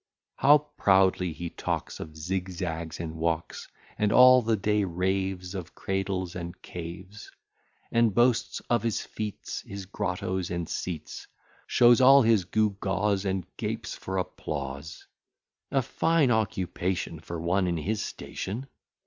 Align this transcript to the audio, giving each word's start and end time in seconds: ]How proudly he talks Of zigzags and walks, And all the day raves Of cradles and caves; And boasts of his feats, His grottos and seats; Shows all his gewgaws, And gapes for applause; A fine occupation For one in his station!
]How 0.45 0.57
proudly 0.57 1.31
he 1.31 1.51
talks 1.51 1.99
Of 1.99 2.17
zigzags 2.17 2.99
and 2.99 3.13
walks, 3.17 3.67
And 3.99 4.11
all 4.11 4.41
the 4.41 4.55
day 4.55 4.83
raves 4.83 5.53
Of 5.53 5.75
cradles 5.75 6.35
and 6.35 6.59
caves; 6.63 7.29
And 7.91 8.11
boasts 8.11 8.61
of 8.67 8.81
his 8.81 9.01
feats, 9.01 9.61
His 9.61 9.85
grottos 9.85 10.49
and 10.49 10.67
seats; 10.67 11.27
Shows 11.67 12.01
all 12.01 12.23
his 12.23 12.45
gewgaws, 12.45 13.25
And 13.25 13.45
gapes 13.57 13.93
for 13.93 14.17
applause; 14.17 15.05
A 15.69 15.83
fine 15.83 16.31
occupation 16.31 17.19
For 17.19 17.39
one 17.39 17.67
in 17.67 17.77
his 17.77 18.01
station! 18.03 18.65